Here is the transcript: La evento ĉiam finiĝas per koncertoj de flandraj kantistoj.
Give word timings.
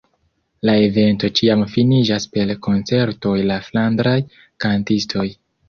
La 0.69 0.73
evento 0.85 1.29
ĉiam 1.39 1.65
finiĝas 1.73 2.25
per 2.37 2.55
koncertoj 2.69 3.37
de 3.53 3.61
flandraj 3.71 4.17
kantistoj. 4.67 5.31